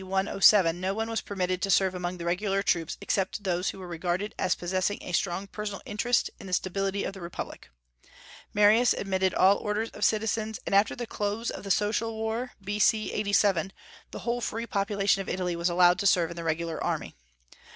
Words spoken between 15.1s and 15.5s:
of